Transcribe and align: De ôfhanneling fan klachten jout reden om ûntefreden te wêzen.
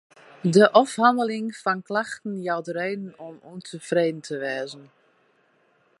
De 0.55 0.63
ôfhanneling 0.81 1.47
fan 1.61 1.79
klachten 1.87 2.33
jout 2.47 2.67
reden 2.77 3.09
om 3.27 3.35
ûntefreden 3.51 4.21
te 4.27 4.35
wêzen. 4.43 4.85